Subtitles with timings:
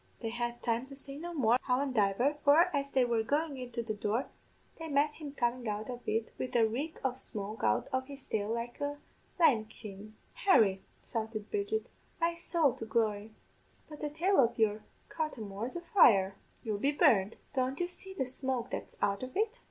[0.19, 3.93] They had time to say no more, howandiver, for, as they were goin' into the
[3.93, 4.25] door,
[4.79, 8.23] they met him comin' out of it wid a reek of smoke out of his
[8.23, 8.97] tail like a
[9.39, 10.15] lime kiln.
[10.33, 11.85] "'Harry,' shouted Bridget,
[12.19, 13.35] 'my sowl to glory,
[13.89, 17.35] but the tail of your cothamore's a fire you'll be burned.
[17.53, 19.59] Don't you see the smoke that's out of it?'